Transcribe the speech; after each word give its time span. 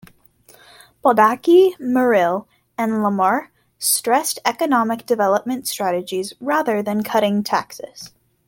Baldacci, 1.03 1.79
Merrill 1.79 2.47
and 2.75 2.93
LaMarche 3.03 3.49
stressed 3.77 4.39
economic 4.47 5.05
development 5.05 5.67
strategies 5.67 6.33
rather 6.39 6.81
than 6.81 7.03
cutting 7.03 7.43
taxes. 7.43 8.11